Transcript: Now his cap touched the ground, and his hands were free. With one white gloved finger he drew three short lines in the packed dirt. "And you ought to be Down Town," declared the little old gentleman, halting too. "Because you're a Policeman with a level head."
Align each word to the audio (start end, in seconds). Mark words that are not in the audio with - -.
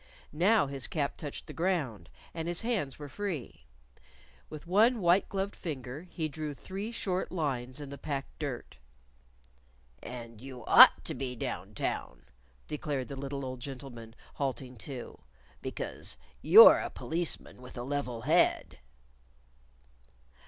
Now 0.33 0.65
his 0.65 0.87
cap 0.87 1.15
touched 1.15 1.45
the 1.45 1.53
ground, 1.53 2.09
and 2.33 2.47
his 2.47 2.61
hands 2.61 2.97
were 2.97 3.07
free. 3.07 3.67
With 4.49 4.65
one 4.65 4.99
white 4.99 5.29
gloved 5.29 5.55
finger 5.55 6.07
he 6.09 6.27
drew 6.27 6.55
three 6.55 6.91
short 6.91 7.31
lines 7.31 7.79
in 7.79 7.89
the 7.91 7.99
packed 7.99 8.39
dirt. 8.39 8.77
"And 10.01 10.41
you 10.41 10.65
ought 10.65 11.05
to 11.05 11.13
be 11.13 11.35
Down 11.35 11.75
Town," 11.75 12.23
declared 12.67 13.09
the 13.09 13.15
little 13.15 13.45
old 13.45 13.59
gentleman, 13.59 14.15
halting 14.33 14.77
too. 14.77 15.21
"Because 15.61 16.17
you're 16.41 16.79
a 16.79 16.89
Policeman 16.89 17.61
with 17.61 17.77
a 17.77 17.83
level 17.83 18.21
head." 18.21 18.79